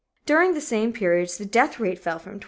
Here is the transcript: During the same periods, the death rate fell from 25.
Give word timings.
During 0.25 0.55
the 0.55 0.61
same 0.61 0.93
periods, 0.93 1.37
the 1.37 1.45
death 1.45 1.79
rate 1.79 1.99
fell 1.99 2.17
from 2.17 2.39
25. 2.39 2.39